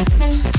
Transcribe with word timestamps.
Okay. 0.00 0.57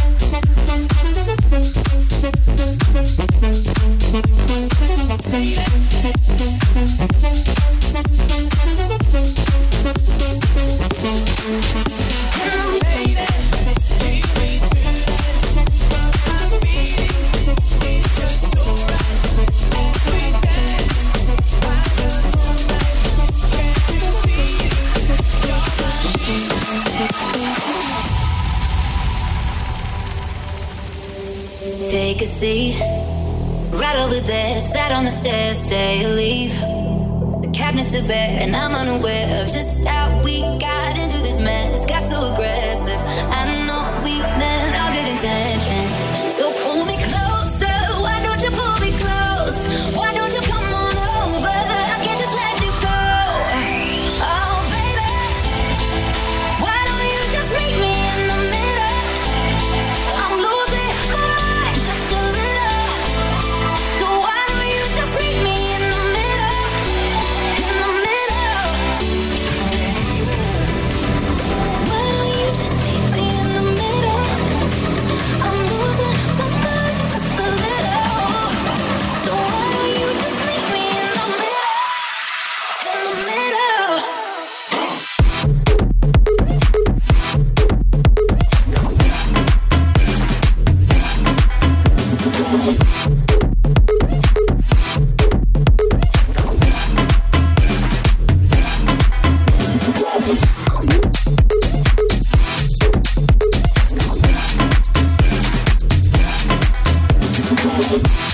I 107.92 108.28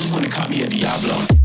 just 0.00 0.12
wanna 0.14 0.28
call 0.30 0.48
me 0.48 0.62
a 0.62 0.66
Diablo. 0.66 1.39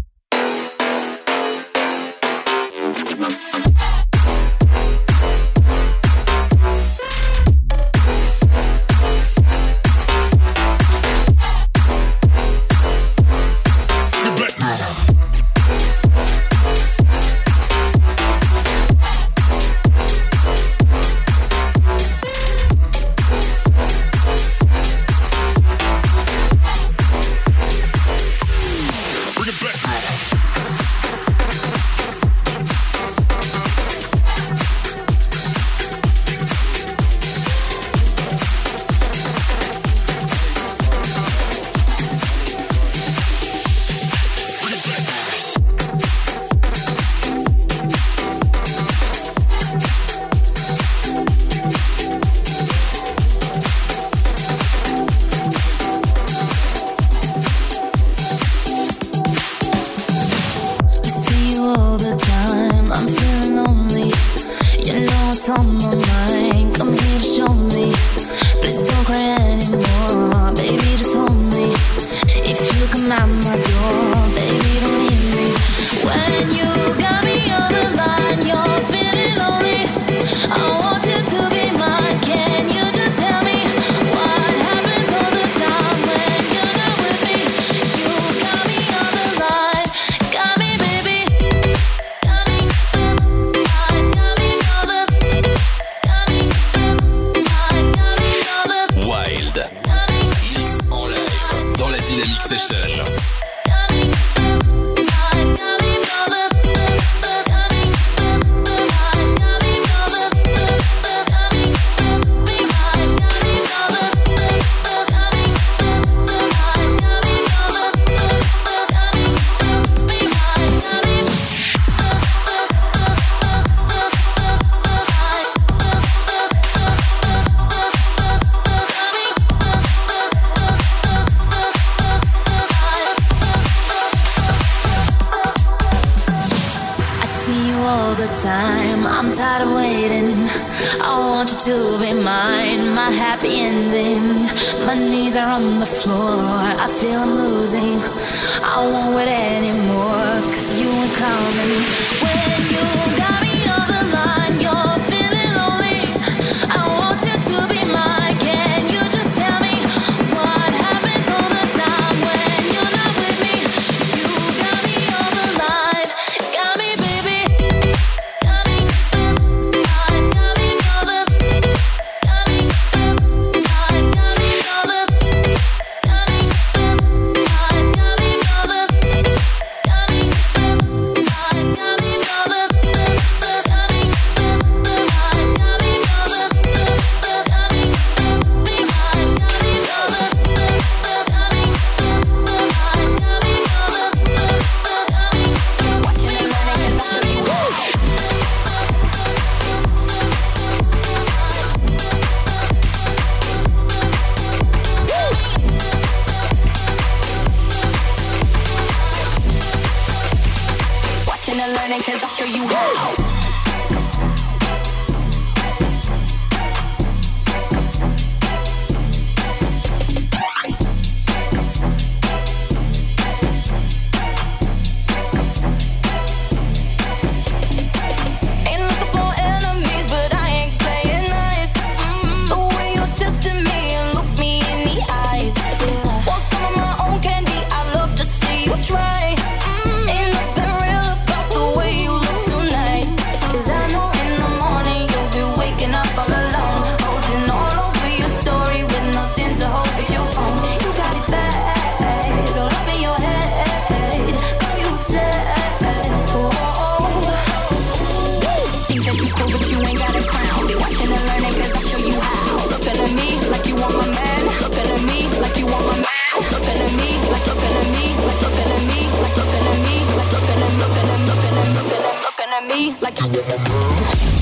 like 273.01 273.21
I 273.21 274.34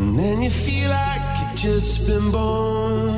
And 0.00 0.18
then 0.18 0.40
you 0.40 0.48
feel 0.48 0.88
like 0.88 1.20
you've 1.38 1.56
just 1.56 2.06
been 2.06 2.30
born. 2.30 3.12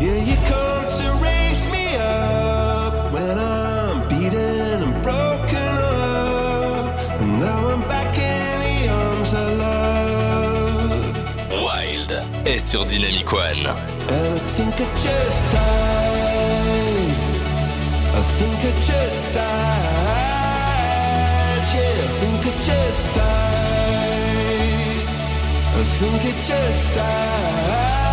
Yeah, 0.00 0.20
you 0.28 0.36
come 0.48 0.86
to 1.00 1.06
raise 1.26 1.62
me 1.74 1.86
up 1.96 3.12
when 3.12 3.38
I'm 3.38 4.08
beaten 4.08 4.82
and 4.86 4.94
broken 5.04 5.72
up. 5.76 7.20
And 7.20 7.38
now 7.38 7.68
I'm 7.68 7.82
back 7.82 8.16
in 8.16 8.54
the 8.64 8.88
arms 8.88 9.32
of 9.34 9.48
love. 9.66 11.14
Wild 11.64 12.12
est 12.46 12.60
sur 12.60 12.86
Dynamic 12.86 13.30
One. 13.30 13.66
And 14.16 14.34
I 14.36 14.42
think 14.56 14.74
I 14.74 14.86
just 15.06 15.42
died. 15.52 17.18
I 18.18 18.22
think 18.38 18.58
I 18.64 18.72
just 18.80 19.34
died. 19.34 19.49
think 26.00 26.24
it 26.24 26.44
just 26.44 26.96
died. 26.96 28.09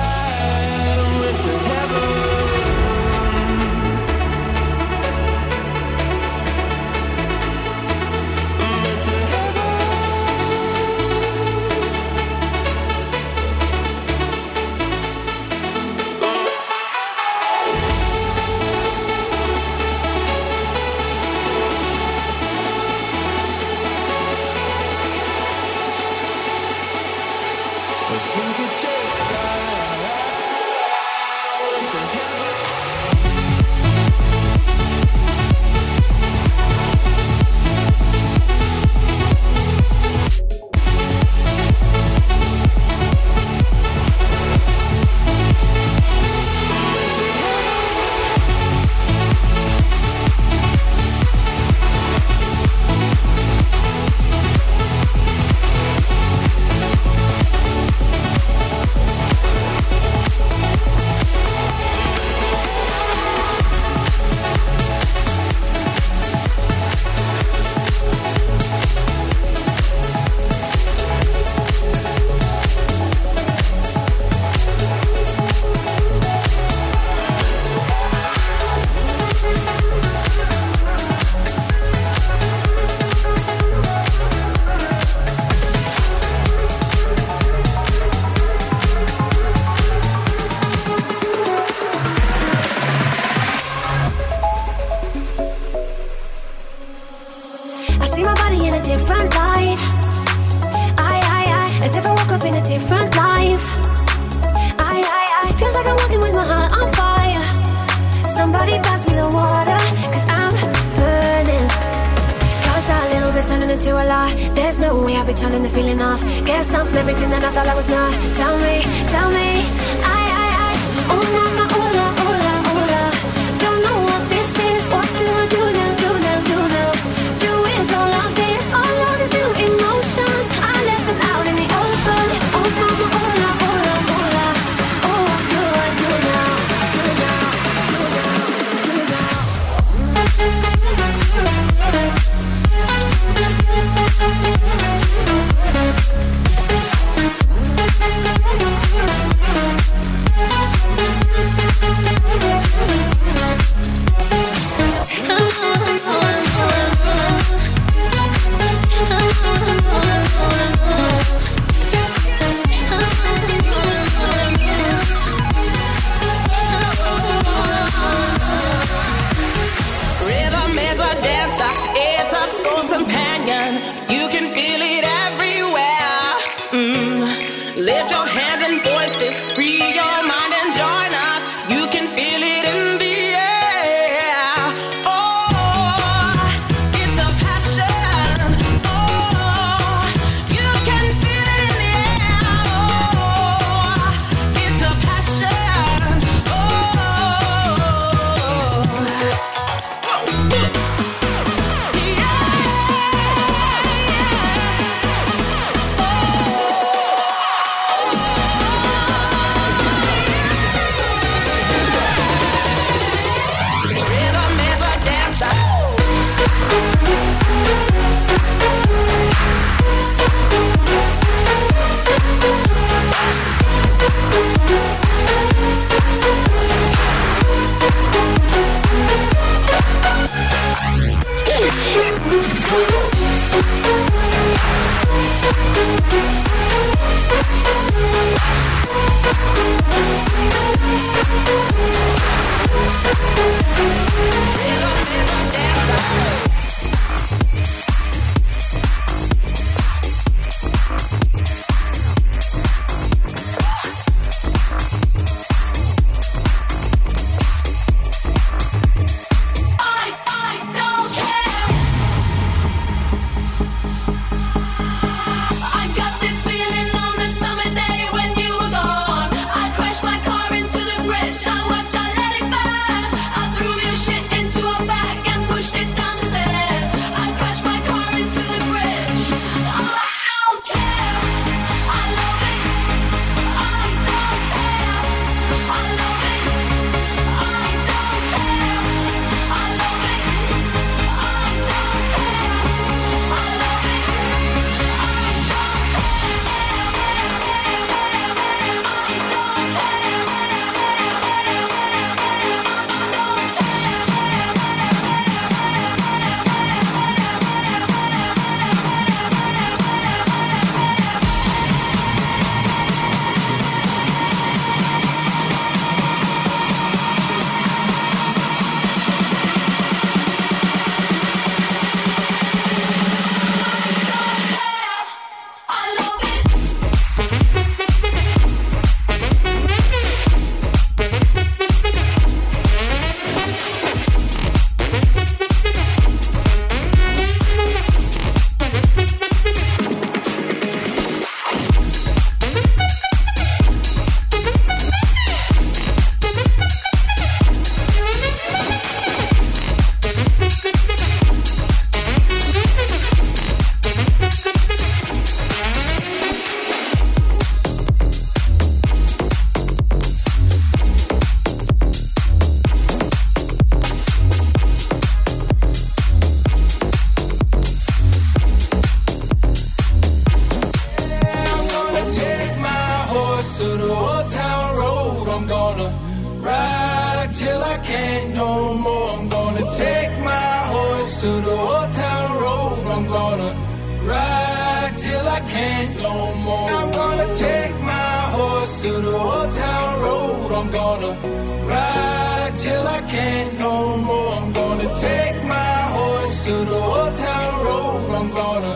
Through 396.47 396.63
the 396.63 396.75
old 396.75 397.15
town 397.17 397.65
road. 397.65 398.09
I'm 398.15 398.29
gonna 398.29 398.75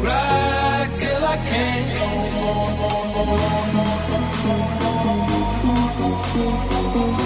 ride 0.00 0.90
till 0.96 1.22
I 1.22 1.36
can't 1.50 1.86
no 1.98 2.06
more. 7.14 7.19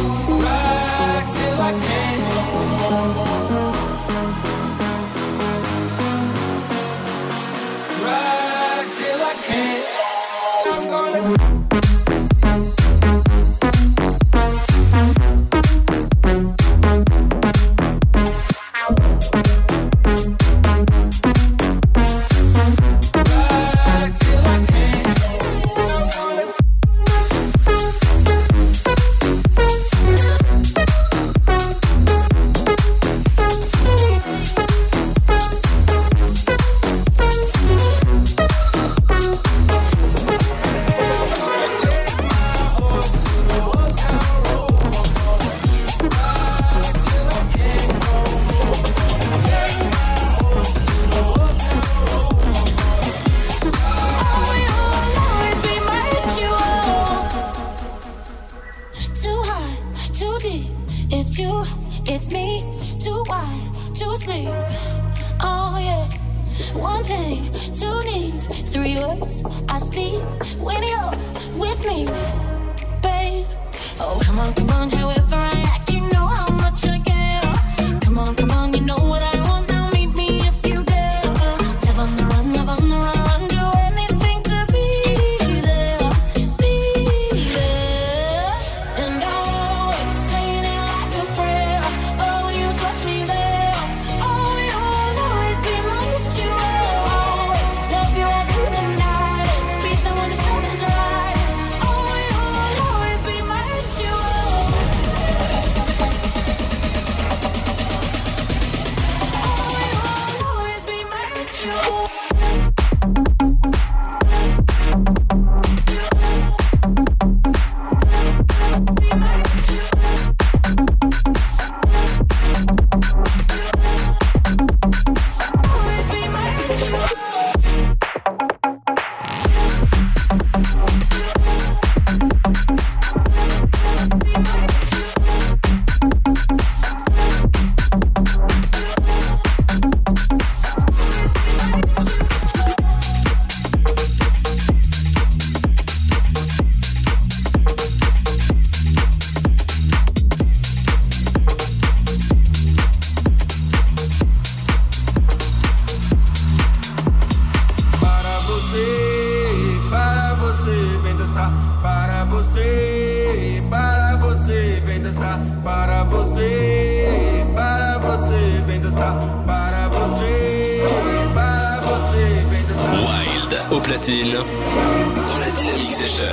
Dans 174.06 175.38
la 175.38 175.50
Dynamic 175.52 175.90
Session. 175.90 176.24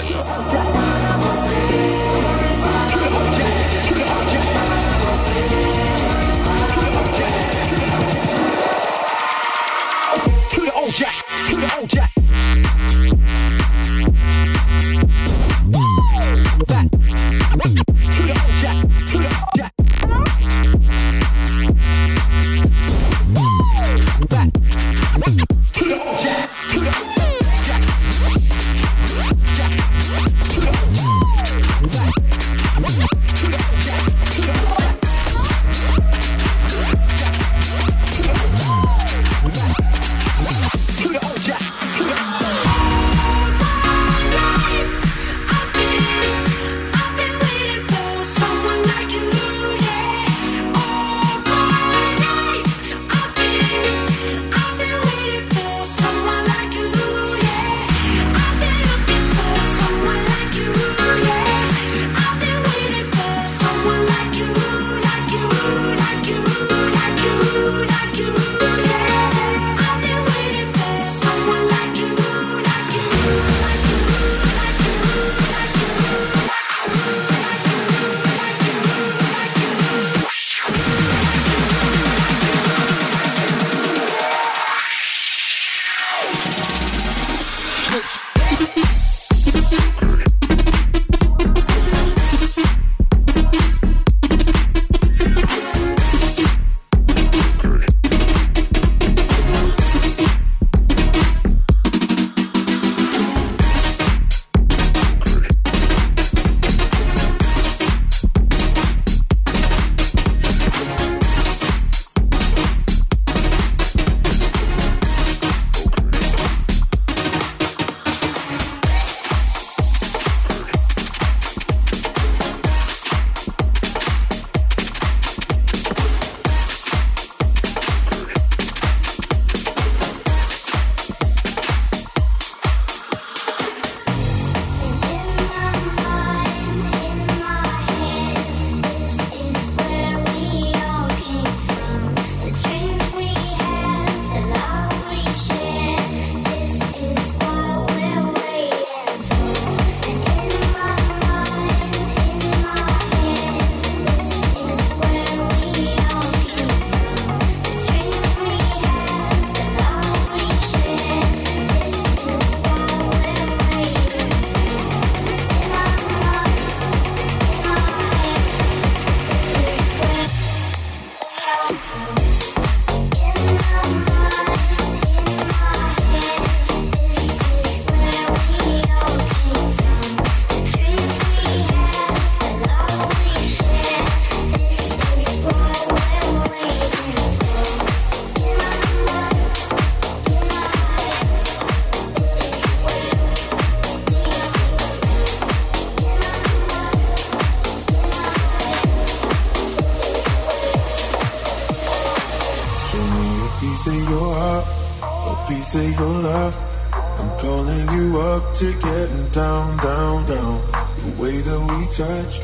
Of 205.75 205.99
your 205.99 206.09
love. 206.09 206.57
I'm 206.93 207.29
calling 207.39 207.87
you 207.91 208.19
up 208.19 208.53
to 208.55 208.73
getting 208.73 209.27
down, 209.29 209.77
down, 209.77 210.25
down. 210.25 210.61
The 210.99 211.21
way 211.21 211.37
that 211.47 211.61
we 211.69 211.81
touch 211.91 212.39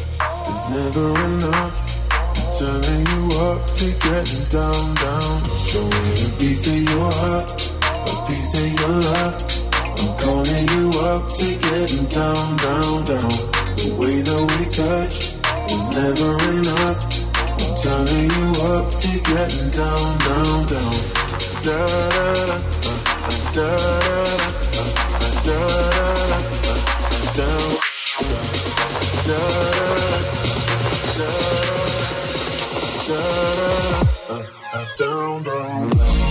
is 0.53 0.63
never 0.69 1.07
enough. 1.25 1.75
I'm 2.09 2.53
turning 2.55 3.05
you 3.13 3.23
up 3.47 3.67
to 3.79 3.85
getting 4.05 4.45
down, 4.47 4.95
down. 4.95 5.35
Show 5.67 5.83
me 5.83 6.13
a 6.23 6.29
piece 6.39 6.67
of 6.67 6.81
your 6.83 7.11
heart, 7.19 7.49
a 7.83 8.15
piece 8.27 8.53
of 8.55 8.69
your 8.79 8.95
love. 9.09 9.35
I'm 9.99 10.11
calling 10.23 10.67
you 10.75 10.85
up 11.11 11.31
to 11.39 11.47
getting 11.67 12.05
down, 12.05 12.47
down, 12.57 13.05
down. 13.11 13.33
The 13.81 13.95
way 13.99 14.21
that 14.21 14.43
we 14.51 14.61
touch 14.71 15.35
is 15.75 15.85
never 15.89 16.31
enough. 16.53 16.99
I'm 17.35 17.73
turning 17.83 18.29
you 18.39 18.49
up 18.71 18.87
to 19.03 19.11
getting 19.31 19.69
down, 19.71 20.07
down, 20.27 20.59
down. 20.71 21.17
Da 21.63 21.87
da 21.87 22.45
da, 22.45 22.96
down, 23.57 23.73
down, 34.97 35.43
down. 35.43 36.26